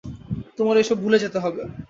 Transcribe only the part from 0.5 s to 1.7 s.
তোমার এসব ভুলে যেতে হবে।